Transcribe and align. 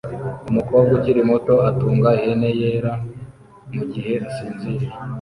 Umukobwa 0.49 0.91
ukiri 0.97 1.21
muto 1.29 1.55
atunga 1.69 2.09
ihene 2.19 2.49
yera 2.59 2.93
mugihe 3.73 4.13
asinziriye 4.27 4.87